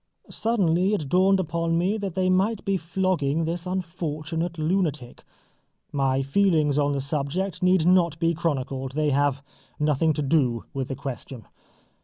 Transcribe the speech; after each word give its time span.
Suddenly 0.31 0.95
it 0.95 1.09
dawned 1.09 1.39
upon 1.39 1.77
me 1.77 1.95
that 1.99 2.15
they 2.15 2.27
might 2.27 2.65
be 2.65 2.75
flogging 2.75 3.45
this 3.45 3.67
unfortunate 3.67 4.57
lunatic. 4.57 5.23
My 5.91 6.23
feelings 6.23 6.79
on 6.79 6.93
the 6.93 6.99
subject 7.01 7.61
need 7.61 7.85
not 7.85 8.17
be 8.17 8.33
chronicled; 8.33 8.93
they 8.93 9.11
have 9.11 9.43
nothing 9.79 10.13
to 10.13 10.23
do 10.23 10.65
with 10.73 10.87
the 10.87 10.95
question. 10.95 11.45